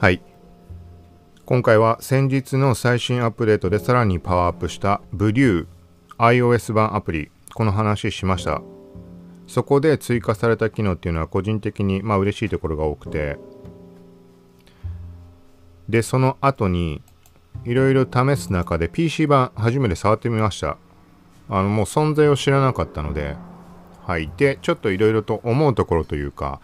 [0.00, 0.22] はい。
[1.44, 5.66] 今回は先日の最新アップデートでさらにパワーアップしたブリュー
[6.16, 8.62] iOS 版アプリ、この話しました。
[9.46, 13.36] そこで追加された機能っていうのは個人的にまあ嬉しいところが多くて、
[15.86, 17.02] で、その後に
[17.66, 20.78] いろいろ試す中で PC 版初めて触ってみました。
[21.50, 23.36] あのもう存在を知らなかったので、
[24.06, 24.32] はい。
[24.38, 26.62] で、ちょっといろいろと思うところというか、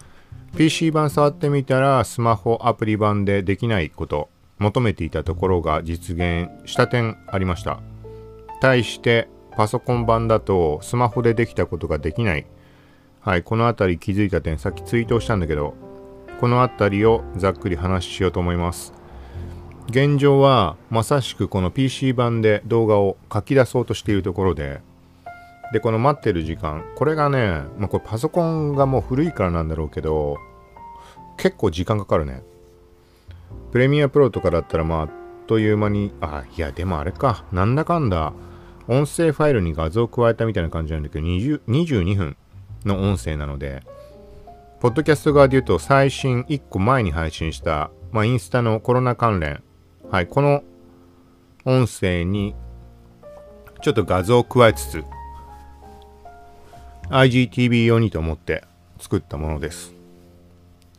[0.56, 7.80] PC 版触ってみたらスマホアプリ版でできないこと、求めていたところが実現した点ありました。
[8.62, 12.46] 対してパソコン版だとスマホでできたことができない。
[13.20, 15.74] はい、この辺り気づいた点さっきツイートしたんだけど、
[16.40, 18.94] この辺りをざっくり話しようと思います。
[19.90, 24.80] 現状はまさしくこの PC 版で動画を書き出そうとしているところで、
[25.72, 30.36] で、この待ってる時間、これがね、まあ、これパソコンがもう古いからなんだろうけど、
[31.36, 32.42] 結構時間かかるね。
[33.72, 35.10] プレミアプロとかだったらまあ、あっ
[35.46, 38.32] という間に、あ、いや、でもあれか、なんだかんだ、
[38.88, 42.36] 音声ファイルに画像を加えたみたいな感じなんだけど、20 22分
[42.84, 43.82] の音声なので、
[44.80, 49.62] ポッドキャスト側で言うと最新1個前に配信した、まあ、インスタのコロナ関連、
[50.10, 50.62] はい、この
[51.64, 52.54] 音声に
[53.80, 55.04] ちょっと画像を加えつつ、
[57.10, 58.64] IGTV 用にと思って
[58.98, 59.94] 作ったものです。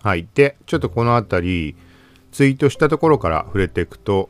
[0.01, 0.27] はい。
[0.33, 1.75] で、ちょっとこの辺り、
[2.31, 4.29] ツイートしたところから触れていくと、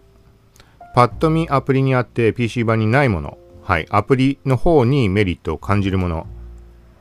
[0.95, 3.85] パッと見アプリにあって PC 版にないもの、はい。
[3.89, 6.25] アプリの方にメリットを感じるもの、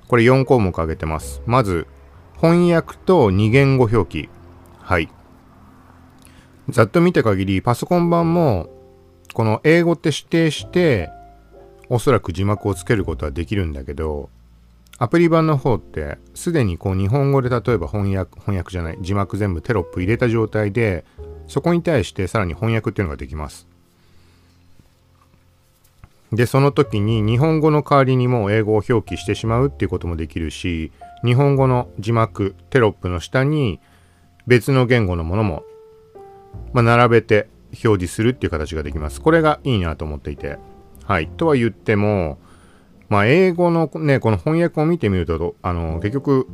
[0.09, 1.43] これ4項目挙げてます。
[1.47, 1.87] まず、
[2.41, 4.29] 翻訳と2言語表記。
[4.81, 5.09] はい。
[6.69, 8.69] ざっと見た限り、パソコン版も、
[9.33, 11.11] この英語って指定して、
[11.89, 14.31] おそらく字幕をつけることはできるんだけど、
[14.99, 21.05] アプリ版の方ってすでにこう日本語で例えば翻訳翻訳じゃない字幕全部テロップ入れた状態で
[21.49, 23.69] そこに対してさらに翻訳っていうのができます。
[26.33, 30.91] でその時に日本語の代わりにも英語を表記してしまうっていうこともできるし
[31.25, 33.81] 日本語の字幕テロップの下に
[34.47, 35.63] 別の言語のものも、
[36.73, 37.49] まあ、並べて
[37.85, 39.21] 表示するっていう形ができます。
[39.21, 40.59] これがいいなと思っていて。
[41.05, 41.29] はい。
[41.29, 42.39] とは言っても
[43.09, 46.47] まあ、英語のね、この翻訳を見てみると、あの、結局、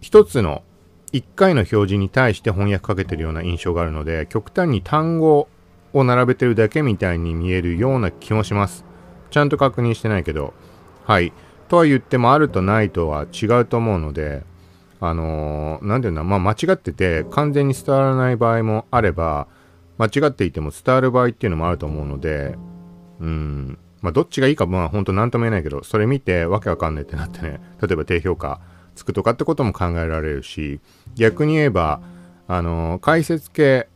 [0.00, 0.62] 一つの、
[1.12, 5.48] 一回の表示に対して翻訳かけてるような印象があるので、極端に単語
[5.92, 8.84] を並べてるだけみたいに見えるような気もします。
[9.30, 10.54] ちゃんと確認してないけど。
[11.04, 11.32] はい。
[11.68, 14.44] とは言っても、あるとないとは違うと思うので、
[15.00, 19.48] あのー、なんていうんだ、まあ、間違ってて、完全に伝わらない場合もあれば、
[19.98, 22.56] 間違っていても伝わる場合っていうのもあると思うので、
[23.20, 28.60] うん、まあ、どっちがいいか、まあ、ほんと何とも言えないけど、それ見てわけわかんねえってなってね、例えば低評価
[28.94, 30.80] つくとかってことも考えられるし、
[31.14, 32.00] 逆に言えば、
[32.48, 33.88] あの、解説系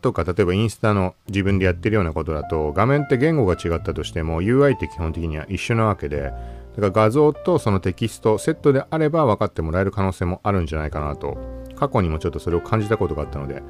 [0.00, 11.36] とか、例えばインスタの自分でやってるようなことだと、画面って言語が違ったとしても、UI って基本的には一緒なわけで、だから画像とそのテキストセットであれば分かってもらえる可能性もあるんじゃないかなと、
[11.76, 13.62] 過去にもちょっとそれを感じたことがあったので、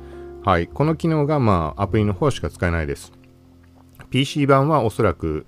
[0.45, 3.13] はい、この機能がまあアプリの方しか使えないです。
[4.11, 5.47] PC 版はおそらく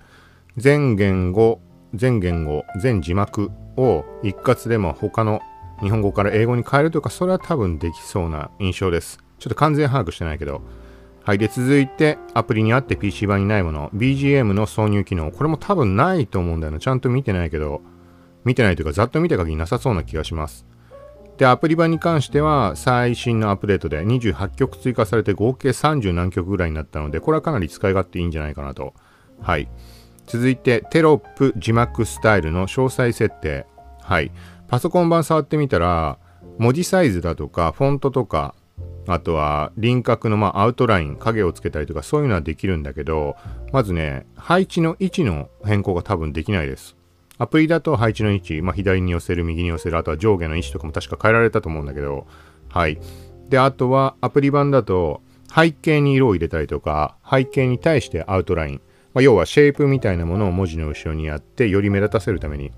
[0.57, 1.61] 全言語、
[1.95, 5.41] 全言語、全字幕を一括でも他の
[5.81, 9.19] 日本語から英語に変えるというか、それは多分できそうな印象です。
[9.39, 10.63] ちょっと完全把握してないけど。
[11.25, 11.39] はい。
[11.39, 13.91] で、続いて、アプリにあって PC 版にないもの。
[13.95, 15.31] BGM の挿入機能。
[15.31, 16.79] これも多分ないと思うんだよな。
[16.79, 17.81] ちゃんと見てないけど、
[18.45, 20.67] 見てないというか、ざっと見た限りなさそうな気がします。
[21.39, 28.95] で、アプリ版に関しては、最新のアップデートで28曲追加されて合計30何曲ぐらいになったので、これはかなり使い勝手いいんじゃないかなと。
[29.41, 29.69] はい。
[30.33, 33.67] 続いてテロップ字幕スタイルの詳細設定。
[34.01, 34.33] はい。
[34.67, 36.19] パソコン版触ってみたら、
[36.57, 38.55] 文字サイズだとか、フォントとか、
[39.07, 43.37] あとは輪郭のまアウトライン、影をつけたりとかそういうのはできるんだけど、
[43.73, 46.97] まずね、配置の位置の変更が多分できないです。
[47.37, 52.27] アプリだと配置の位置、まあ、左に寄せる、右に寄せる、あとは上下の位置とかも確か変えられたと思うんだけど、
[52.71, 52.99] はい。
[53.51, 55.21] で、あとはアプリ版だと
[55.55, 58.81] 背景に色を入れたりとか、背景に対してアウトライン、
[59.15, 62.73] まあ、要はシェイプみたいなものを文字の後ろにやってより目立たせるために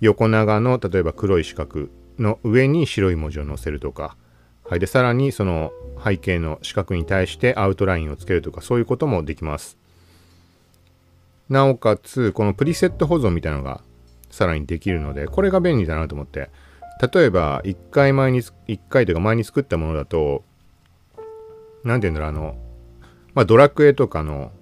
[0.00, 1.88] 横長の例えば黒い四角
[2.18, 4.16] の上に白い文字を載せるとか、
[4.64, 5.72] はい、でさらにその
[6.02, 9.78] 背景の四角に対してアウトラインをつけるとかそういうこともできます。
[11.48, 13.80] なおかつこのプリセット保存みたいなのが
[14.30, 16.50] さらにできるのでこれが便利だなと思って
[17.12, 20.44] 例えば1回前に1回というか前に作ったものだと
[21.84, 22.56] 何て言うんだろうあの
[23.32, 24.52] まあドラクエとかの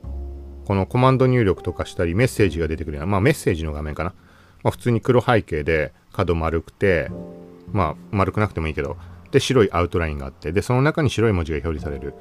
[0.66, 4.14] このコマンド入力とかしたりメッセージが出てくるような、まあメッセージの画面かな。
[4.64, 7.08] まあ普通に黒背景で角丸くて、
[7.72, 8.96] まあ丸くなくてもいいけど、
[9.30, 12.14] で、白いアウトラインがあって、で、その中に白い文字が表示される。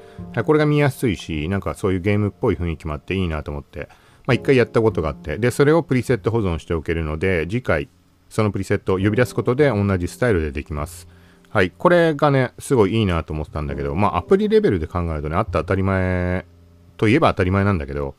[0.44, 3.88] これが見やすいし、なんかそういうゲームっぽい雰囲気もあっていいなと思って、
[4.26, 7.88] まあ一回やったことがあって、で、それをプリセット保存しておけるので、次回、
[8.28, 11.08] そのプリセットを呼び出すことで同じスタイルでできます。
[11.48, 16.44] はい、これがね、すごいいいなと思ってたんだけど、まあアプリレベルで考えるとね、あった当たり前
[16.96, 18.14] といえば当たり前なんだけど、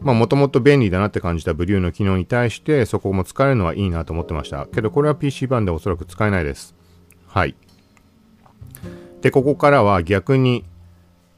[0.00, 4.66] まあもともと便利だなって感じたブリューの機能に対してそこも使えるのはいいなと思ってました。
[4.66, 6.74] けどこれは PC 版でおそらく使えないです。
[7.26, 7.56] はい。
[9.20, 10.64] で、ここからは逆に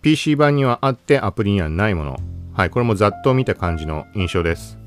[0.02, 2.18] PC 版にはあってアプリにはないもの。
[2.52, 4.78] はい、これもざっと見た感じの印象です。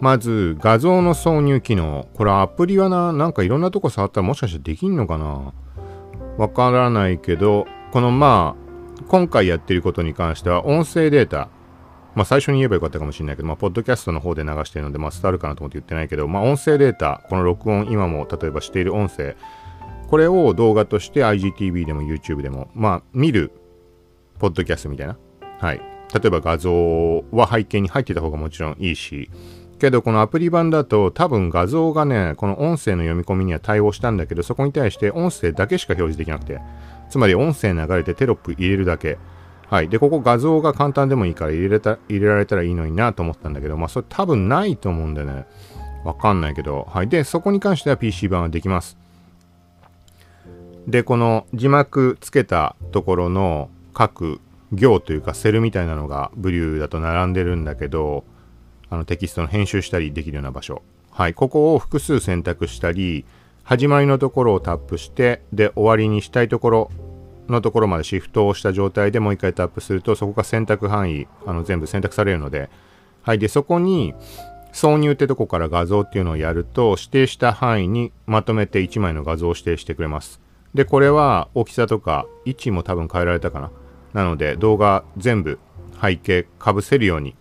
[0.00, 2.06] まず、画像の挿入機能。
[2.12, 5.54] これアプリはな、なんかいろんなとこ触ったらもしかしてできんのかな？
[6.36, 11.48] わからないけど、このまあ、今回やってることに関しては音声データ。
[12.16, 19.36] まあ最初に言えばよかったかもしれないけど、まあポッドキャストの方で流してるので、まあ伝わるかなと思って言ってないけど、まあ音声データ、この録音、今も例えばしている音声、
[20.08, 23.50] これを動画として IGTV でも YouTube でも、まあ、見る、
[24.38, 25.16] ポッドキャストみたいな。
[25.58, 25.80] はい。
[26.14, 29.30] 例えば画像は背景に入ってた方がもちろんいいし、
[29.78, 36.60] けどこのアプリ版だと多分画像がね、この音声の読み込みには対応したんだけど、そこに対して音声だけしか表示できなくて、
[37.10, 39.18] つまり音声流れてテロップ入れるだけ。
[39.68, 39.88] はい。
[39.88, 45.46] で、ここ画像が簡単でもいいから入れた、入れられたらいいのになと思ったんだけど、まあそれ多分ないと思うんでね。
[46.04, 46.86] わかんないけど。
[46.88, 47.08] はい。
[47.08, 48.96] で、そこに関しては PC 版はできます。
[50.86, 54.40] で、この字幕つけたところの各
[54.72, 58.24] 行というかセルみたいなのがブリューだと並んでるんだけど、
[58.88, 60.82] あのテキストの編集したりできるような場所。
[61.10, 61.34] はい。
[61.34, 63.24] ここを複数選択したり、
[63.64, 66.90] 始まりのところをタップして、で、終わりにしたいところ
[67.48, 72.70] のところまでシフトをした状態でもう一回タップすると、そこが選択範囲、あの全部選択されるので、
[73.22, 73.38] はい。
[73.38, 74.14] で、そこに、
[74.72, 80.40] 挿入ってとこから画像っていうのをやると、指定した範囲にまとめて1枚の画像を指定してくれます。
[80.74, 83.70] で、これは大きさとか位置も多分変えられたかな。
[84.12, 85.58] なので動画全部
[86.00, 87.34] 背景かぶせるように、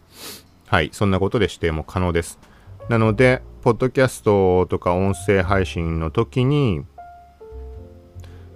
[0.68, 2.40] はい、そんなことで指定も可能です。
[2.88, 6.86] なので、ポッドキャストとか音声配信の時に、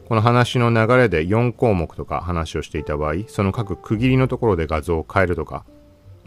[0.09, 5.65] この話の流れで4項目とか話をしていた場合、その各区切りのところで画像を変えるとか、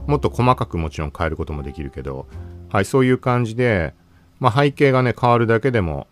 [0.06, 2.28] もっと細かくもちろん変えることもできるけど、
[2.70, 3.92] はい、そういう感じで、
[4.38, 6.06] まあ、背景がね、変わるだけでも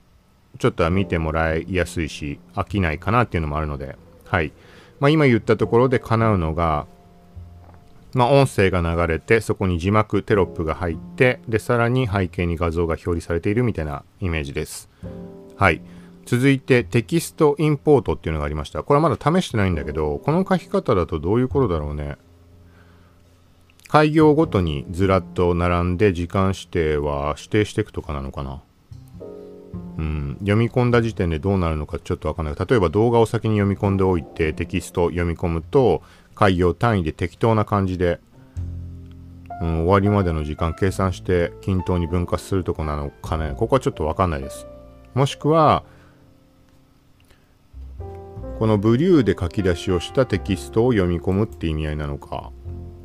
[0.58, 3.96] ちょっとは見てもらいやすいし、飽きないかなっていうのもあるので、
[4.26, 4.52] はい。
[4.98, 6.88] まあ、今言ったところで叶うのが、
[8.14, 14.90] まあ、音声が流れて、そこに字幕、テロップが入って、で、さらに背景に画像が表示されているみたいなイメージです。
[15.56, 15.80] はい。
[16.30, 18.84] 続いて、テキストインポートっていうのがありました。
[18.84, 22.18] これはまだ試してないんだけど、この書き方だとどういうことだろうね。
[23.88, 28.62] 開業ごとにずらっと並んで時間指定は指定していくとかなのかな。
[29.98, 32.54] うん、読み込んだ時点でどうなるのかちょっとわかんない。
[32.54, 36.00] 例えば動画を先に読み込んでおいてテキスト読み込むと
[36.36, 38.20] 開業単位で適当な感じで、
[39.60, 43.54] うん、終わりまでの時間計算して均等に分割するとこなのかね。
[43.56, 44.68] ここはちょっとわかんないです。
[45.14, 45.82] もしくは、
[48.60, 52.52] このブリューで書き出しをしたテキストを読み込むって意味合いなのか。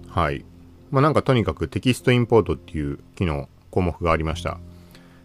[0.09, 0.43] はい。
[0.91, 4.59] まあなんかとにかくテキストインポートっていう機能、項目がありました。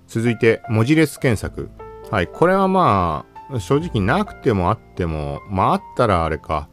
[0.06, 1.69] 続いて、文字列検索。
[2.12, 6.69] はい、これはまあ、正直なくてもあっても、まああったらあれか、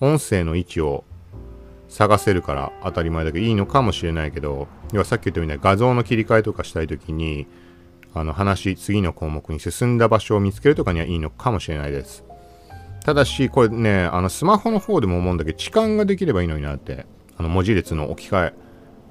[0.00, 1.04] 音声の位置を
[1.90, 7.46] 探せるから当たり前だけどいいのかもしれないけど、要はさっき言ったみたいに画像の切り替えとかしたいときに、
[8.14, 12.24] あの話、次の項目に進んだ場所を見つけるとかにはいいのかもしれないです。
[13.04, 17.06] ただし、これね、あのスマホの方でも思うんだけど、置換ができればいいのになって、
[17.36, 18.54] あの文字列の置き換え。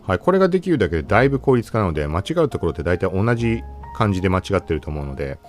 [0.04, 3.62] はい、これができるだけでだいぶ効率化なので、間違うところって大体同じ
[3.96, 5.40] 感じで間違ってると思うので、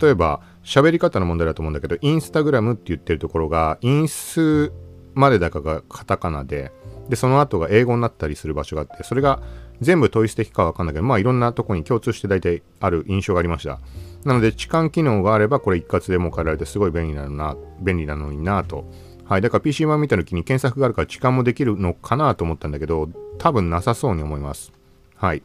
[0.00, 4.72] 例えば喋り方の問題だと思うんだけど、インスタグラムって言ってるところが、インス
[5.14, 6.72] までだかがカタカナで、
[7.08, 9.40] で、その後が英語になったりする場所があって、それが
[9.80, 13.80] 全部統一的かわかんないけど、まあいろんなとこに共通して大体ある印象がありました。
[14.24, 18.84] なので、置換機能があれば、これ一括でも変えられてすごい便利なのな、便利なのになと。
[19.24, 19.40] はい。
[19.40, 23.08] だから PC 版見た時に検索があるから置換もできるのかなと思ったんだけど、
[23.38, 24.72] 多分なさそうに思います。
[25.16, 25.42] はい。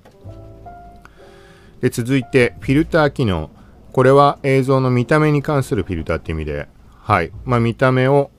[1.81, 3.49] で、続いて、フィルター機能。
[3.93, 6.67] これは映像の見た目に関するフィルターって意味で、
[7.01, 7.31] はい。
[7.45, 8.31] まあ、見た目を、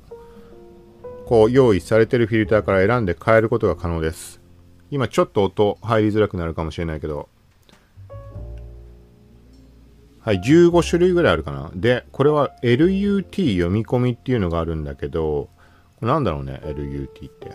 [1.27, 4.41] こう、用意されてるフィルターから選んで変えることが可能です。
[4.91, 7.29] 今、ちょっと音入りづらくなるかもしれないけど、
[10.27, 11.71] はい、15種類ぐらいあるかな。
[11.73, 15.49] で、これは LUT 読み込みっていうのがあるんだけど、
[16.01, 17.53] なんだろうね、LUT って。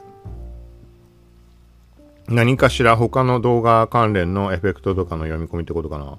[2.29, 6.17] 何かしら他の動画関連のエフェクトとかの読み込みってことかな。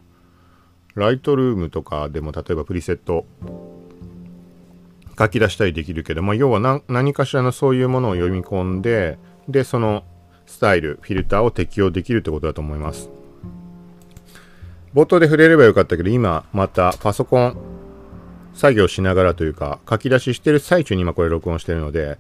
[0.95, 3.25] ライトルームとかでも例えばプリセット
[5.19, 9.17] 書き出したりできるけど、まあ、要は何何かしらのそういうものを読み込んで、
[9.49, 10.05] で、その
[10.45, 13.09] スタイル、フィルターを適用できるってことだと思います。
[14.95, 17.57] 冒頭で触れればよかったけど、今またパソコン
[18.55, 22.19] 作業しながらというか、書き出ししてる最中に今これ録音してるので、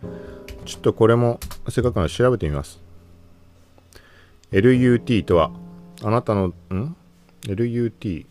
[0.65, 1.39] ちょっとこれも
[1.69, 2.81] せっかくなので調べてみます。
[4.53, 5.51] LUT とは、
[6.03, 6.97] あなたの、ん
[7.43, 8.27] ?LUT。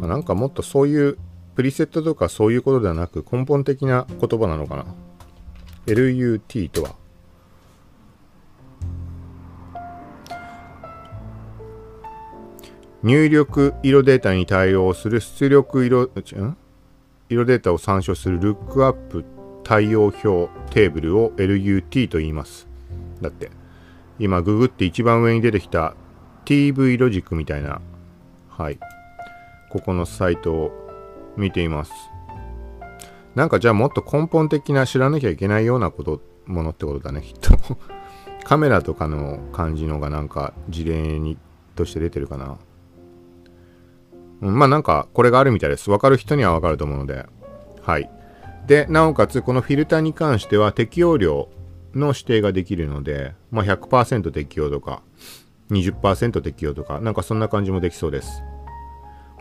[0.00, 1.18] なんかもっとそういう
[1.54, 4.86] プリセットとかそういうことではなく根本的な言葉なのかな
[5.86, 6.94] ?LUT とは？
[13.06, 16.56] 入力色データに対応する出力色、ん
[17.28, 19.24] 色データを参照するルックアップ
[19.62, 22.66] 対応表テーブルを LUT と言います。
[23.20, 23.52] だって。
[24.18, 25.94] 今ググって一番上に出てきた
[26.44, 27.80] TV ロジックみたいな、
[28.48, 28.80] はい。
[29.70, 30.72] ここのサイトを
[31.36, 31.92] 見ています。
[33.36, 37.56] なんかじゃあもっと根本的な知らなきゃいけないようなこと、ものってことだね、きっと
[38.42, 41.38] カメラとかの感じのがなんか事例に
[41.76, 42.56] として出てるかな。
[44.40, 45.90] うん、まあなんかこれがあるみたいです。
[45.90, 47.26] わかる人にはわかると思うので。
[47.82, 48.10] はい。
[48.66, 51.48] で、なおかつこのフィルターに関しては適用量
[51.94, 55.02] の指定ができるので、まあ100%適用とか、
[55.70, 58.42] 20%適用とか、なんかそんな感じもできそうです。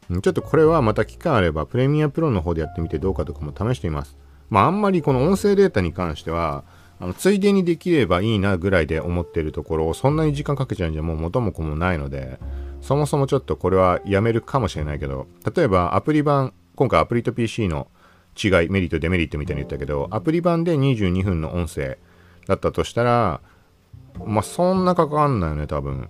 [0.09, 4.17] ちょっとこれはまた機会あれば、プレミアプロの方でやってみてどうかとかも試してみます。
[4.49, 6.63] まああんまりこの音声データに関しては、
[6.99, 12.39] あのついでにできればいいなぐらいで思ってるところをそんなに時間かけちゃうんじゃもう元も子もないので、
[12.81, 17.87] そもそもちょっとこれはやめるかもしれないけど、例えばアプリ版、今回アプリと PC の
[18.41, 21.97] 違い、メリット、デメリットみたいに言ったけど、アプリ版で22分の音声
[22.47, 23.41] だったとしたら、
[24.23, 26.07] まあ、そんなかかんないよね、多分。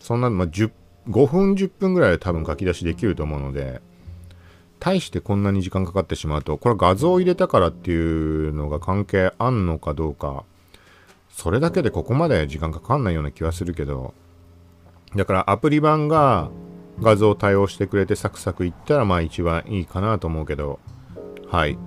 [0.00, 0.70] そんな、まあ、10
[1.08, 3.80] 5分、10分ぐらいで多分書き出しできると思うので、
[4.78, 7.96] 対してこんなに時間かかってしまうと、これ画像を入れたからってい
[8.48, 10.44] うのが関係あんのかどうか、
[11.30, 14.12] それだけでここまで時間かかんないような気はするけど、
[15.16, 16.50] だからアプリ版が
[17.00, 20.78] 画像を対応してくれてサクサクいったらまあ一番いいかなと思うけど、
[21.48, 21.78] はい。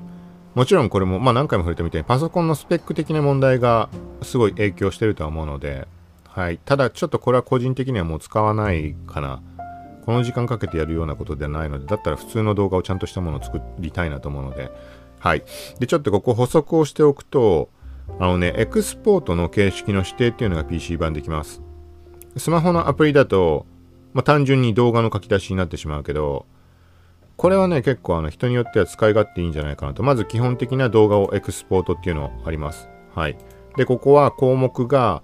[0.55, 3.89] もちろんこれも、まあ何回も触れたみたいにパソコンのスペック的な問題が
[4.21, 5.87] すごい影響してるとは思うので、
[6.33, 6.59] はい。
[6.63, 9.41] ただちょっとこれは個人的にはもう使わないかな。
[10.05, 14.71] この時間かけてやるようなことではないので、だったら普通の動画をちゃんとしたものを作りたいなと思うので、
[15.19, 15.43] はい。
[15.79, 17.69] で、ちょっとここ補足をしておくと、
[18.19, 21.61] あのね、エクスポートの形式の指定っていうのが PC 版できます。
[22.37, 23.65] スマホのアプリだと、
[24.13, 26.45] まあ、単純に動画の書き出しになってしまうけど、
[27.35, 30.01] これはね、結構あの人によっては使い勝手いいんじゃないかなと。
[30.01, 32.89] まず基本的な動画をエクスポートっていうのあります。
[33.15, 33.37] はい。
[33.77, 35.23] で、ここは項目が、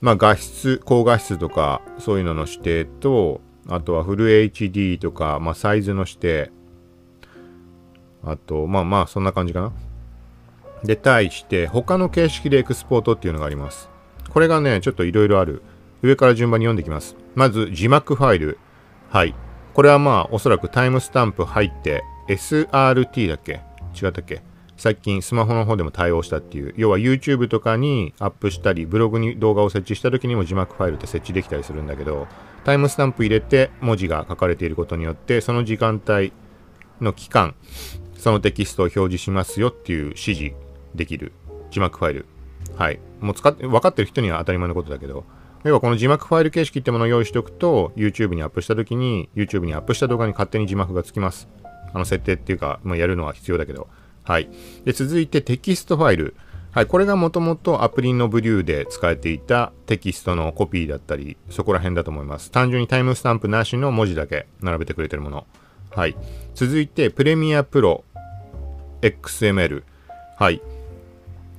[0.00, 6.50] まあ画質、高画質とかそういうのの指定と、あとはフル HD とか、まあサイズの指定。
[8.24, 9.72] あと、まあまあそんな感じかな。
[10.84, 13.90] で、対して他の形式でエクスポートっていうのがあります。
[14.30, 15.62] これがね、ちょっといろいろある。
[16.02, 17.16] 上から順番に読んでいきます。
[17.34, 18.58] まず字幕ファイル。
[19.10, 19.34] はい。
[19.74, 23.60] これはまあおそらくタイムスタンプ入って SRT だっけ？
[23.94, 24.42] 違ったっけ？
[24.80, 32.26] 最近スマホの方でも対応したっていう要は YouTube とかにアップしたりブログに動画を設置した時にも字幕ファイルって設置できたりするんだけど
[32.64, 36.32] タイムスタンプ入れて文字が書かれていることによってその時間帯
[36.98, 37.54] の期間
[38.16, 40.54] そのテキストを表示しますよっていう指示
[40.94, 41.32] できる
[41.70, 42.26] 字幕ファイル
[42.76, 45.26] はいもう使って分かってる人には当たり前のことだけど
[45.62, 51.48] 要はこの字幕ファイル形式ってものを用意しておくと、YouTube にアップした時に、YouTube にアップした動画に勝手に字幕がつきます。
[51.92, 53.86] あの設定っていうか、まあ、やるのは必要だけど。
[54.30, 54.48] はい。
[54.84, 56.36] で、続いてテキストファイル。
[56.70, 56.86] はい。
[56.86, 62.52] これがもともとアプリの Vrew で使えていたテキストのコピーだったり、そこら辺だと思います。
[62.52, 65.48] 単純にタイムスタンプなしの文字だけ並べてくれてるもの。
[65.90, 66.14] はい。
[66.54, 68.04] 続いて、 Premiere Pro
[69.02, 69.82] XML。
[70.38, 70.62] はい。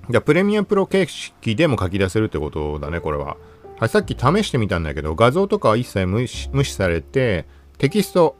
[0.10, 3.36] じゃ、プレミアプロ形式でも書き出せるってことだね、これは。
[3.80, 7.48] はい、さっき試してみたんだけど、画像とかは一切無視されて、
[7.80, 8.38] テキスト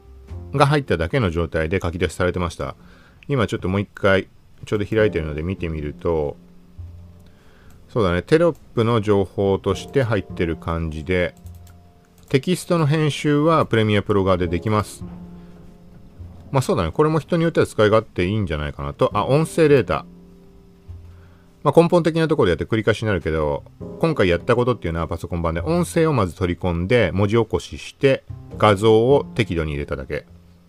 [0.54, 2.76] が入っただけの状態で書き出しされてました。
[3.28, 4.28] 今ちょっともう一回
[4.64, 6.36] ちょうど開いてるので見てみると
[7.92, 8.22] そうだね。
[8.22, 11.34] テロップの情報として入ってる感じで
[12.30, 15.04] テキストの編集はプレミアプロ側でできます。
[16.50, 16.90] まあそうだね。
[16.90, 19.10] これも人によっては使い勝手いいんじゃないかなと。
[19.12, 20.06] あ音声データ。
[21.62, 23.62] まあ、根本的なところでやって繰り返しになるけど
[24.00, 28.24] 今回やったことっていうのはパソコン版で音声をまず取り込んで文字起こしして
[28.58, 30.24] 画像を適度に入れただけ。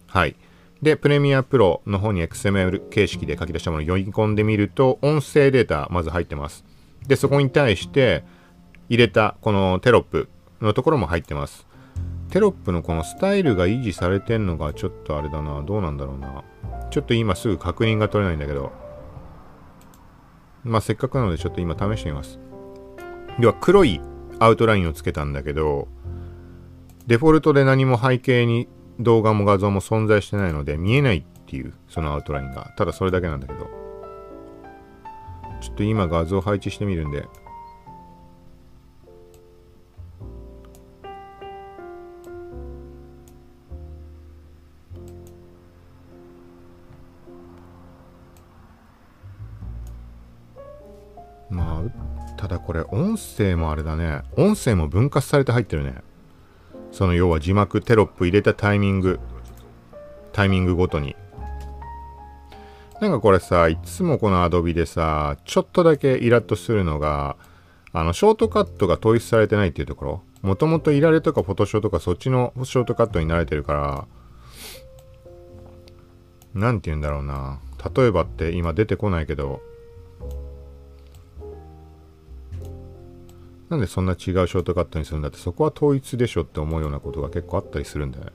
[0.07, 0.35] はい。
[0.83, 6.65] で、プレミアプロの方に XML 形式で書き出したものを読み込んでみると、音声データまず入ってます。
[7.07, 8.25] で、そこに対して
[8.89, 10.27] 入れたこのテロップ
[10.61, 11.65] のところも入ってます。
[12.31, 15.61] テロップのこのスタイルが維持されてんのがちょっとあれだな。
[15.61, 16.43] どうなんだろうな。
[16.91, 18.73] ちょっと今すぐ確認が取れないんだけど。
[20.65, 22.41] まあせっかくなのでちょっと今試してみます。
[23.39, 24.01] では黒い
[24.39, 25.87] アウトラインをつけたんだけど、
[27.07, 28.67] デフォルトで何も背景に
[28.99, 32.73] 動画も画像も存在してないので見えないっていうそのアウトラインが。
[32.77, 33.69] ただそれだけなんだけど。
[35.61, 37.25] ちょっと今画像配置してみるんで。
[51.49, 54.23] まあただこれ音声もあれだね。
[54.35, 55.95] 音声も分割されて入ってるね。
[56.93, 59.19] その要は字幕テロップ入れたタイミング
[60.31, 61.15] タイミングごとに。
[63.01, 67.35] なんかこれさいつもこの Adobe でさちょっとだけイラッとするのが
[67.91, 70.21] あのショートカットが統一されてないっていうところ。
[70.43, 74.07] もともといられとかフォトショーとかそっちのショートカットに慣れてるから
[76.53, 77.59] なんて言うんだろうな。
[77.95, 79.61] 例えばって今出てこないけど
[83.73, 88.31] なんでそんな違うショートカットにするんだってそこは統一でしょって思うようなことが結構あったりするんだよね。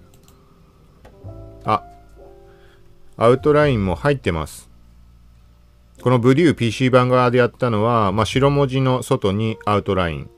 [1.64, 1.84] あ、
[3.16, 4.68] アウトラインも入ってます。
[6.02, 10.30] このブリュー PC 版側でやったのは、まあ、白文字の外にアウトライン。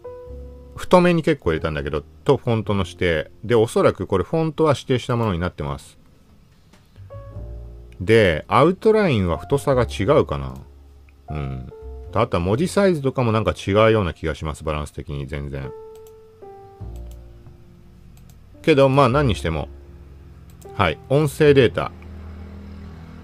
[0.77, 3.31] 太めに結構入れたんだけど、とフォントの指定。
[3.43, 5.99] で、おそらくこれフォントは指定したものになってます。
[8.03, 10.55] で、アウトラインは太さが違うかな。
[11.31, 11.73] うん。
[12.13, 15.71] あとは文字サイズとかもなんか違うような気がします、バランス的に全然。
[18.63, 19.69] けど、まあ何にしても、
[20.75, 21.93] はい、音声データ。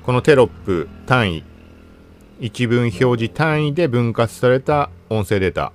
[0.05, 1.45] このテロップ単位、
[2.39, 5.73] 一文表示単位で分割された音声データ。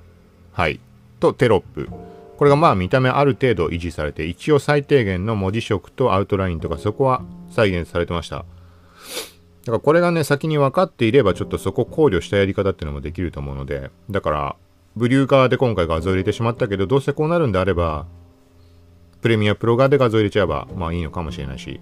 [0.53, 0.79] はい。
[1.19, 1.89] とテロップ。
[2.37, 8.45] これがまあ見た目ある程度維持されて、一応最低限の文字色とアウトラインとかそこは再現されてました。
[9.61, 14.55] だからこれがね、先に分かっていれば、ちょっとそこ考慮したやり方っていうのもできると思うので、だから、
[14.95, 18.05] ブリュー側で今回画像入れてしまったけど、どうせこうなるんであれば、
[19.21, 21.79] プレミアプロ側で画像入れちゃえば、まあいいのかもしれないし。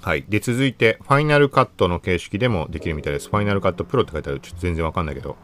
[0.00, 0.24] はい。
[0.28, 3.28] で、続いて、ファイナルカットの形式でもできるみたいです。
[3.28, 4.40] ファイナルカットプロって書いてある。
[4.40, 5.36] ちょっと全然わかんないけど。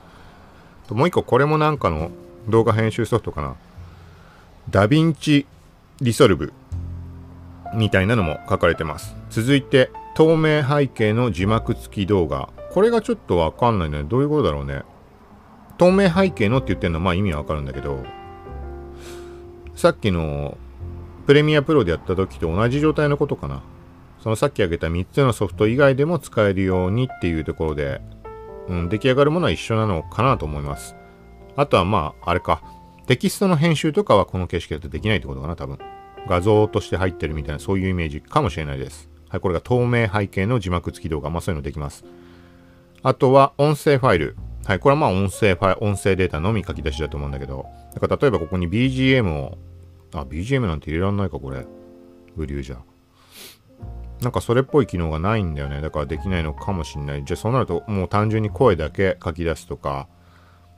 [0.91, 2.11] もう一個、これもなんかの
[2.49, 3.57] 動画編集ソフトかな。
[4.71, 5.47] ダヴィンチ
[6.01, 6.53] リソルブ
[7.75, 9.17] みたいなのも書かれてます。
[9.31, 12.51] 続いて、透明背景の字幕付き動画。
[12.73, 14.03] これがちょっとわかんないね。
[14.03, 14.83] どういうことだろうね。
[15.79, 18.05] 透明背景のって言ってるのはまあ意味はわかるんだけど、
[19.75, 20.59] さっきの
[21.27, 23.63] プレミアプロでやった時と同じ状態のことかな。
[24.23, 28.03] そのさっき挙げた3つのソフト以外でも使えるようにっていうところで、
[28.69, 30.97] うん、出来上がるものは一緒なのかなと思います。
[31.57, 32.63] あとはまあ、あれか。
[33.07, 35.79] テキストの編集とかはこの形式だとできないってことかな、多分。
[36.29, 39.10] 画像として入ってるみたいなそういうイメージかもしれないです。
[39.31, 41.31] はい、これが透明背景の字幕付き動画。
[41.31, 42.05] まあそういうのできます。
[43.03, 44.37] あとは音声ファイル。
[44.65, 47.65] はい、これはまあ音声ファイル音声データのみ書き出しだと思うんだけど、
[47.95, 49.57] だから例えばここに BGM を、
[50.13, 51.65] あ、BGM なんて入れらんないか、これ。
[52.37, 52.79] ブリューじゃ。
[54.21, 55.81] なんかそれっぽい機能がないんだよね。
[55.81, 57.25] だからできないのかもしんない。
[57.25, 60.09] じゃあそうなるともう単純に声だけ書き出すとか、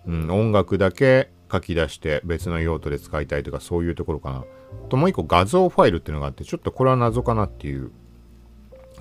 [0.07, 4.45] うん、音楽だけ書き出して別の用途で使いたいとかそういうところかな。
[4.91, 7.91] ともう一個画像ファイルっていうのがあって、ちょっとこれは謎かなっていう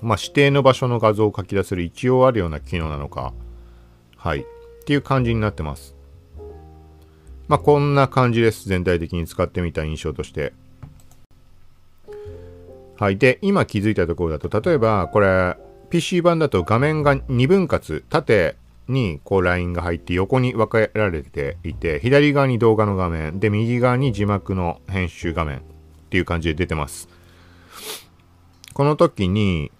[0.02, 3.32] まあ、指定の場所の画像を書き出せる一応あるような機能なのか、
[4.16, 4.40] はい。
[4.40, 4.44] っ
[4.84, 5.94] ていう感じになってます。
[7.48, 8.68] まあ、こんな感じです。
[8.68, 10.52] 全体的に使ってみた印象として。
[12.98, 13.16] はい。
[13.16, 15.56] で、今気づいたところだと、例えば、これ、
[15.90, 18.56] PC 版だと画面が2分割、縦
[18.88, 25.60] にこうラインが入って横に分けられていて、左側に動画の画面、で、右側に字幕の編集画面っ
[26.10, 27.08] ていう感じで出てます。
[28.72, 29.70] この時に、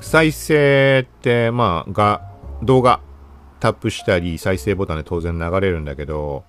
[0.00, 2.22] 再生って、まあ、が、
[2.62, 3.00] 動画
[3.60, 6.44] タップしたり、再生ボタンで当然流れるんだけど、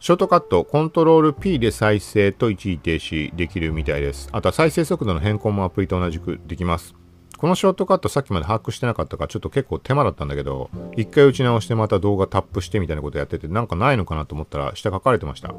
[0.00, 4.28] ショートカット、コントロール P で再生と一時停止できるみたいです。
[4.32, 6.96] あとは再生速度の変更もアプリと同じくできます。
[7.38, 15.54] このショートカットさっきまで把握してなかったからちょっと結構手間だったんだけど、一回打ち直してまた動画タップしてみたいなことやってて、なんかないのかなと思ったら下書かれてました。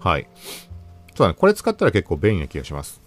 [0.00, 0.26] はい。
[1.14, 3.00] そうだね、これ使ったら結構便利な気がします。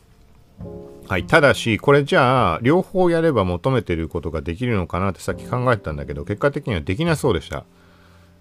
[1.08, 1.24] はい。
[1.24, 7.64] ただし、これじゃあ、両方やれば求めてることができるのかなってさっき考えてたんだけど、結果的にはできなそうでした。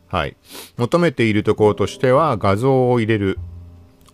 [0.08, 0.36] はい。
[0.76, 3.38] 求めているところとしては、画像を入れる。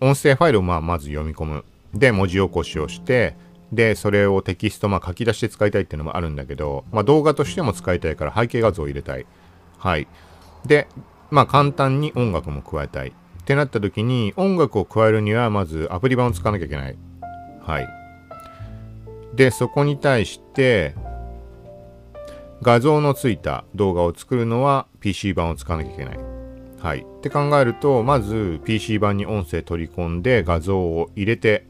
[0.01, 1.65] 音声ファイルをまあまず読み込む。
[1.95, 3.37] で、文字起こしをして、
[3.73, 9.25] で、それをテキスト、まあ書き出して使いたいっていうのもあるんだけど、まあ動画としても使いたいから背景画像を入れたい。
[9.79, 10.07] はい。
[10.67, 10.89] で、
[11.31, 13.09] まあ簡単に音楽も加えたい。
[13.09, 16.97] ってなった時に、音楽を加えるにはまずアプリ版を使わなきゃいけない。
[17.63, 18.02] はい。
[19.35, 20.95] で、そこに対して、
[22.63, 26.19] 画像のついた動画を作るのは PC 版を使わなきゃいけない。
[26.79, 27.01] はい。
[27.01, 31.67] って考えると、まず PC 版に音声取り込んで画像を入れて、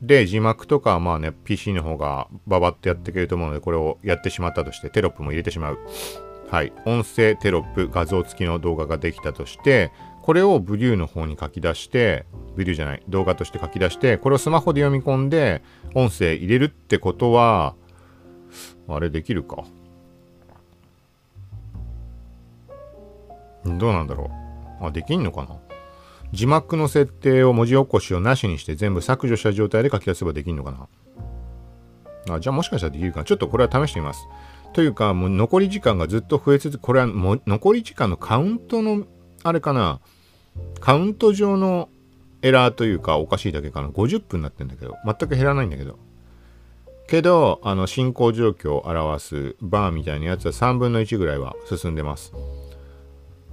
[0.00, 5.78] で、字幕とかはまあね、PC の方がババってやってくれると思うので、これをやってしまったとして、テロップも入れてしまう。
[6.50, 6.72] はい。
[6.86, 15.62] 音声テロップ、画像付きの動画ができたとして、これをブリューの方に書き出して、ブリューじゃない、動画として書き出して、これをスマホで読み込んで、
[15.94, 17.74] 音声入れるってことは、
[18.88, 19.64] あれできるか？
[23.64, 24.30] どうなんだろ
[24.80, 24.86] う？
[24.86, 25.56] あ、できんのかな？
[26.32, 30.72] 字幕の設定を文字起こしをなしにして全部削除した状態で書き出せばできんのか
[32.26, 32.34] な？
[32.34, 33.24] あ、じゃあもしかしたらできるかな？
[33.24, 34.26] ちょっとこれは試してみます。
[34.72, 39.04] というか、もう残り時間がずっと増え続け、これはも残り時間のカウントの、
[39.42, 40.00] あれかな？
[40.80, 41.88] カウント上の
[42.42, 45.98] エラーというかおかしいだけかな？50分になってんだけど、全く減らないんだけど。
[47.08, 52.32] けど、あの、進行状況を表すバーみたいなやつは3分の1ぐらいは進んでます。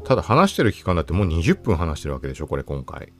[0.05, 3.11] ただ話してる期間だってもう20分話してるわけでしょこれ今回。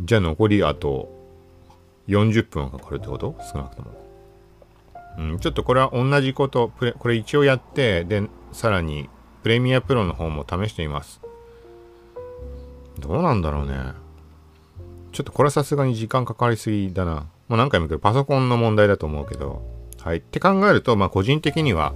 [0.00, 1.08] じゃあ残りあと
[2.06, 3.34] 40分かかるってこと？
[3.52, 3.90] 少なくとも。
[5.18, 9.10] うん、ちょっとこれは同じこと、これ一応やって、で、さらに
[9.48, 11.22] プレミアプロの方も試してみます。
[12.98, 13.78] どうなんだろうね。
[15.12, 17.28] ちょっとこれはさすがに時間かかりすぎだな。
[17.48, 19.62] もう何回も言うけど、パソコンの問題だと思うけど。
[20.02, 20.18] はい。
[20.18, 21.94] って考えると、まあ個人的には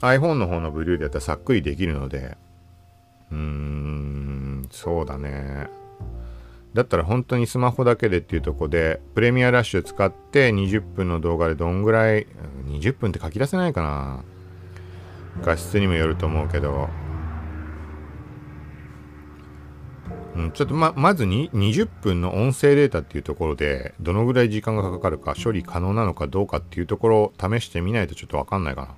[0.00, 2.38] iPhone の方のブリューでやったらさっくりできるので、
[3.30, 5.68] うーん、そうだね。
[6.72, 12.26] だったら本当にスマホだけでっていうとこで、プレミアラッシュ使って20分の動画でどんぐらい、
[12.68, 14.24] 20分って書き出せないかな
[15.42, 16.88] 画質にもよると思うけど、
[20.36, 28.96] うん、ちょっとま、まずに20分の音声データっていうところで、どのぐらい時間がかかるか、処理可能なのかどうかっていうところを試してみないとちょっとわかんないか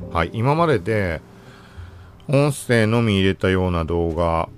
[0.00, 0.08] な。
[0.10, 1.20] はい、今までで、
[2.28, 4.48] 音声のみ入れたような動画、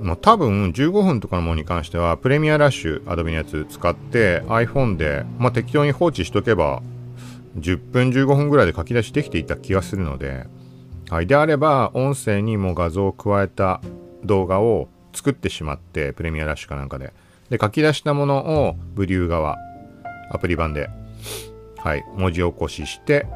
[0.00, 6.82] まあ、多分15分とかのものに関しては、プレミアラッシュ、アドビのやつ使って iPhone で、まあ、適当に放置しとけば、
[7.56, 10.46] 10分15分ぐらいで書き出しできていた気がするので、
[11.10, 11.26] はい。
[11.26, 13.80] であれば、音声にも画像を加えた
[14.22, 17.12] 動画を作ってしまって、プレミアラッシュかなんかで。
[17.48, 19.58] で、書き出したものを、ブリュー側、
[20.30, 20.88] アプリ版で、
[21.78, 23.26] はい、文字起こしして、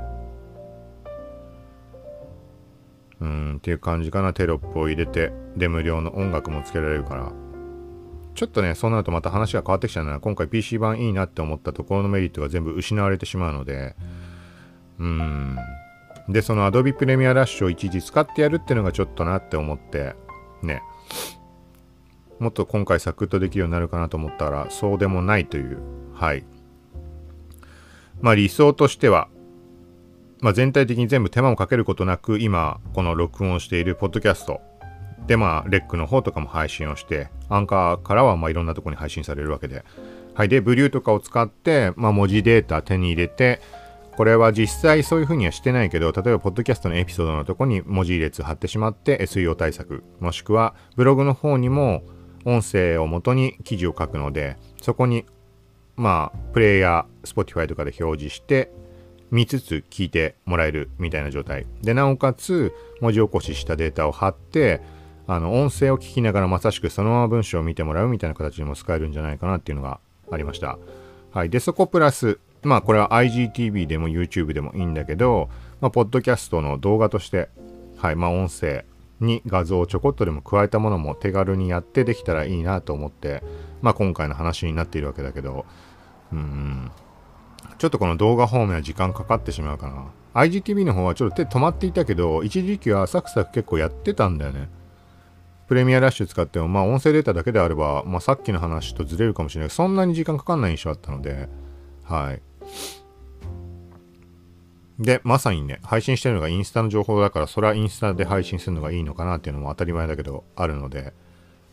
[3.21, 4.33] うん、っていう感じかな。
[4.33, 7.33] テロップを入れて、で、無料の音楽もつけられるから。
[8.37, 10.21] ちょっとね、そうなるとまた話が変わってきちゃうな。
[10.21, 13.97] 今回 PC 版いいなって思ったところのメリットが全部失われてしまうので、
[15.01, 15.57] うん。
[16.29, 20.15] で、その Adobe Premiere Rush を一時使ってやるっていうのがちょっとなって思って、
[20.63, 20.83] ね。
[22.39, 25.79] もっと今回サクッとできるようになるかなと思ったら、そうでもないという。
[26.15, 26.45] はい。
[28.21, 29.29] まあ理想としては、
[30.41, 34.61] まあ全体的に全部手間をかけることなく、今、この録音しているポッドキャスト
[35.27, 39.85] で、まあ、レックの方とかも配信をして、アンカーからはまあいろんなとこに配信されるわけで。
[40.35, 40.49] はい。
[40.49, 43.61] で、ブリューとかを使って、まあ文字データ手に入れて、
[44.17, 52.03] これは実際そういう風にはしてないけど、例えば、ポッドキャストのエピソードのとこに文字列貼ってしまって SEO 対策、もしくはブログの方にも
[52.45, 55.25] 音声を元に記事を書くので、そこに、
[55.97, 58.71] まあ、プレイヤー、Spotify とかで表示して、
[59.31, 61.67] 見つつ聞いてもらえるみたいな状態。
[61.83, 64.81] で、なおかつ、文字起こししたデータを貼って、
[65.27, 69.99] あの、音声を聞きながらまさしくそのまま文章を見てもらうみたいな形にも使えるんじゃないかなっていうのが
[70.31, 70.79] ありました。
[71.33, 71.51] はい。
[71.51, 75.49] で、そこプラス、まあ、これは IGTV でも YouTube でもいいんだけど、
[75.81, 77.49] まあ、ポッドキャストの動画として、
[77.97, 78.17] はい。
[78.17, 78.85] まあ、音声、
[79.21, 83.43] に画像をちょこっとでも加えたものも手軽にやってできたらいいなと思って、
[83.83, 85.67] まあ、今回の話になっているわけだけど、
[86.33, 86.91] うん、
[87.79, 90.43] ちょっとこの動画方面は時間かかってしまうかな。
[90.43, 94.69] IGTV の方はちょっと手止まっていたけど、一時期はサクサク結構やってたんだよね。
[95.69, 101.49] プレミアラッシュ使っても、まあ音声データだけであれば、まあさっきの話とずれるかもしれないけど、そんなに時間かかんない印象あったので、
[102.03, 102.43] はい。
[104.99, 111.13] で、まさにね、配信してるのがインスタの情報だから、それはインスタで配信するのがいいのかなっていうのも当たり前だけど、あるので、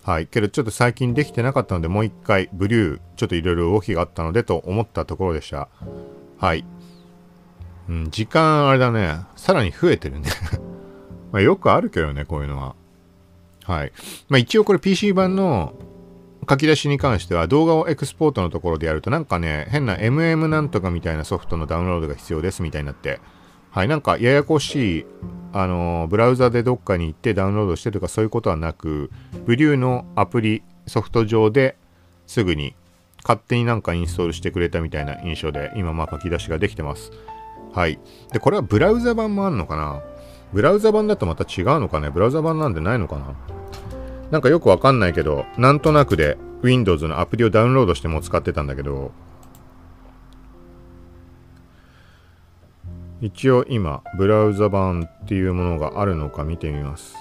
[0.04, 0.26] はい。
[0.26, 5.70] けどちょっと最近できてなかったので、もう一回、ブリュー、ちょっといろいろ動きがあったのでと思ったところでした。
[6.40, 6.66] はい。
[7.88, 10.30] うん、時間あれだね、さらに増えてるね
[11.32, 12.76] まあよくあるけどね、こういうのは。
[13.64, 13.92] はい。
[14.28, 15.74] まあ一応これ PC 版の
[16.50, 23.20] 書き出しに関しては動画をエクスポートのところでやるとなんかね、変な MM なんとかみたいなソフトのダウンロードが必要ですみたいになって、
[23.70, 25.06] はい、なんかややこしい、
[25.54, 29.12] あのー、ブラウザでどっかに行ってダウンロードしてとかそういうことはなく、
[29.46, 31.78] ブリューのアプリ、ソフト上で
[32.28, 32.76] すぐに
[33.24, 37.12] 勝手になんかインストールしてくれたみたいな印象で今まあ書き出しができてます。
[37.72, 38.00] はい。
[38.34, 40.02] で、これはブラウザ版もあるのかな？
[40.52, 42.10] ブラウザ版だとまた違うのかね？
[42.10, 43.36] ブラウザ版なんでないのかな？
[44.32, 49.12] なんかよくわかんないけど、なんとなくで Windows のアプリをダウンロードしても使ってたんだけど、
[53.20, 57.16] 一応今、ブラウザ版っていうものがあるのか見てみます。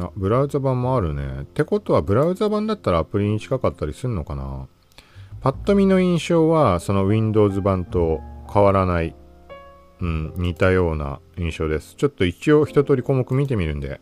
[0.00, 1.42] あ、ブラウザ版もあるね。
[1.42, 4.66] ってことは、ブラウザ版だったらアプリに近かったりするのかな？
[5.44, 9.14] パッと見の印象は、その Windows 版と変わらない、
[10.00, 11.96] うん、似たような印象です。
[11.96, 14.00] ちょっと一応一通り項目見てみるんで。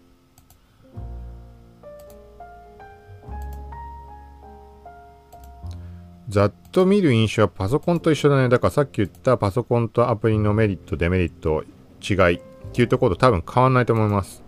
[6.29, 8.49] ざっと見る印象はパソコンと一緒だね。
[8.49, 11.65] だからさっき言ったパソコンとアプリのメリット、デメリット、
[12.01, 12.41] 違いっ
[12.73, 14.45] ていうところと多分変わんないと思います。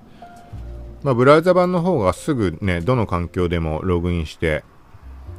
[1.03, 4.63] まあ、ブラウザ版の方がすぐね、どの環境でもログインして、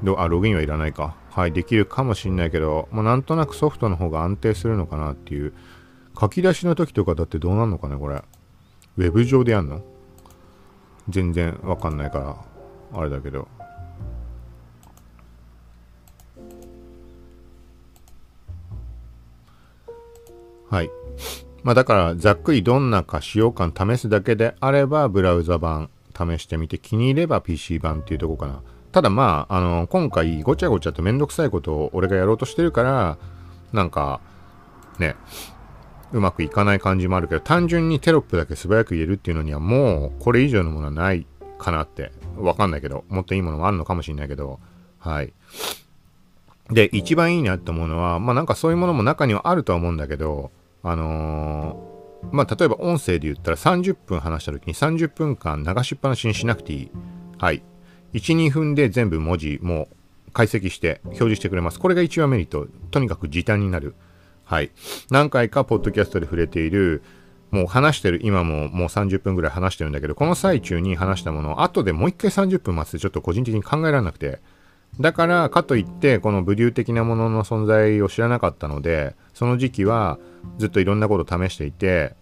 [0.04, 1.16] どあ、ログインはいらないか。
[1.36, 5.54] はい、できるかもしんないけど、まあ、なんとなくソフトの方が安定するのかなっていう。
[6.18, 8.24] 書き出しの時とかだってどうなんのかね、これ。
[8.96, 9.84] ウェブ上でやんの？
[11.10, 12.38] 全然わかんないから、
[12.98, 13.50] あれだけど。
[20.70, 20.90] はい。
[21.64, 28.62] まあだからざっくりどんなか使用感試すだけであればブラウザ版試してみて気に入れば PC 版っていうとこかな。
[28.96, 33.18] ただまあ、あの、今回ごちゃごちゃとめんどくさいことを俺がやろうとしてるから、
[33.74, 34.22] なんか、
[35.00, 35.18] ね、
[36.14, 41.28] うまくいかない感じもあるけど、単純にテロップだけ素早く言えるっていうのにはもうこれ以上のものはない
[41.60, 42.14] かなって。
[42.38, 44.62] わかんないけど、もっといいものもあるのかもしれないけど、
[44.98, 45.34] はい。
[46.70, 50.52] で、一番いいなって思うのは、まあなんかそういうものも中にはあるとは思うんだけど、
[50.84, 56.92] あのー、まあ例えば音声で言ったら30分話した時に30分間流しっぱなしにしなくていい。
[57.38, 57.62] はい。
[58.16, 59.90] 1、2分で全部文字も
[60.32, 61.80] 解析して表示してくれます。
[61.80, 62.68] これが一番メリット。
[62.92, 63.94] とにかく時短になる。
[64.46, 64.72] はい。
[65.10, 67.04] 何回かポッドキャストで触れている、
[67.52, 74.40] もう話してる、今ももう30分ぐらい話してるんだけど、この最中に話したものを後でもう一回30分待つってちょっと個人的に考えられなくて、
[75.00, 80.20] だから、かといって、このブリュー的なものの存在を知らなかったので、その時期は
[80.58, 82.16] ずっといろんなことを試していて、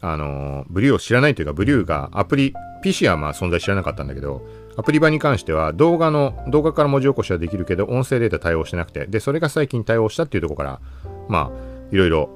[0.00, 2.54] あの、ブリューを知らないというか、ブリューがアプリ、
[2.84, 4.46] PC はまあ存在知らなかったんだけど、
[4.78, 10.80] アプリ版に関しては動画の、動画から文字起こしはできるけど、音声データ対応してなくて、で、それが最近対応したっていうとこから、
[11.28, 12.30] まあ、いろいろ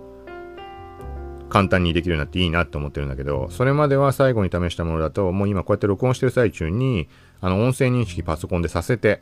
[1.49, 7.09] 簡単にできるようになっていいなって思ってるんだけど、それまでは最後に試したものだと、もう今こうやって録音してる最中に、
[7.41, 9.21] あの、音声認識パソコンでさせて、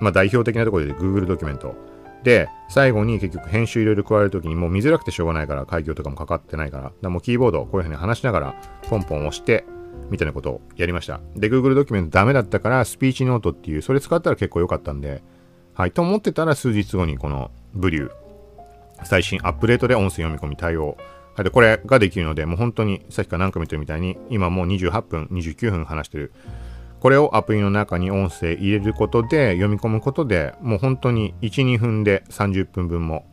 [0.00, 1.74] まあ代表的なところで Google ドキュメント。
[2.22, 8.54] で、最後に結局編集いろいろ加えるときにもう見づらくてしょうがないから、開業とかもかかってないから、だもうキーボードこういうふうに話しながら、
[8.88, 9.64] ポンポン押して、
[10.10, 11.20] みたいなことをやりました。
[11.36, 15.22] で、Google ドキュメントダメだったから、スピーチノートっていう、それ使ったら結構良かったんで、
[15.74, 18.10] はい、と思ってたら数日後にこのブリュー、
[19.04, 20.96] 最新アップデートで音声読み込み対応。
[21.34, 26.32] はい、で、これができるので、もう本当にさっきから何回も言ってるみたいに、今もう28分、29分話してる。
[27.00, 33.26] これをアプリの中に音声入れることで、読み込むことで、もう本当に1、2分で30分分も。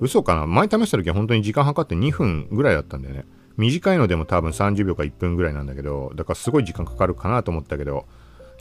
[0.00, 0.46] 嘘かな？
[0.46, 3.26] 前試した時は本当に時間計って2分ぐらいだったんだよね。
[3.58, 8.06] 短いのでも多分30秒か1分ぐらいなんだけど、だからすごい時間かかるかなと思ったけど、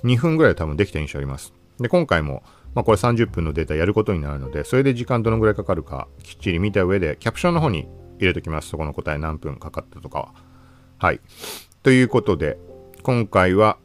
[0.03, 1.53] 2分ぐらい多分できた印象あります。
[1.79, 8.69] で、今回も、まあこれ30分のデータやることになるので、それで時間どのぐらいかかるかきっちり見た上で、キャプションの方に入れときます。
[8.69, 10.33] そこの答え何分かかったとかは。
[10.97, 11.21] はい。
[11.83, 12.57] ということで、
[13.03, 13.77] 今回は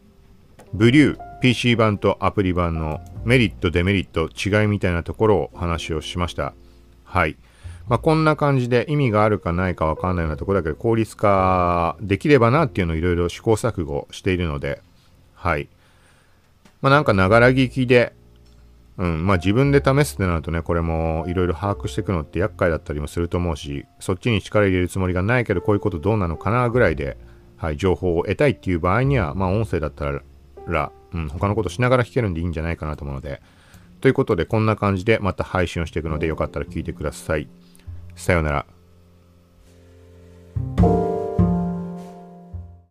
[0.73, 6.55] ブリュー PC 版とアプリ版のメリット、デメリット、違いみたいなところを話をしました。
[7.05, 7.37] はい。
[7.89, 14.81] まあ、こんな感じで意味があるかないかわかんないようなところだけど効率化できればなっていうのをいろいろ試行錯誤しているので、
[15.35, 15.69] はい。
[16.81, 18.13] まあ、なんかながら聞きで、
[18.99, 27.17] うん、まあ自分で試すってなるとね、これもいろいろ把握していくのって厄介だったりもすると思うし、そっちに力入れるつもりがないけど、こういうことどうなのかなぐらいで、
[27.57, 30.23] はい、情報を得たいっていう場合には、まあ音声だったら
[30.67, 33.41] ら、うん、他のことしながら弾けるんでいいんじゃないかなと思うので。
[34.01, 37.49] ということで、こんな感じでまた配信をしていくので、よかったら聞いてください。
[38.17, 38.67] さようなら。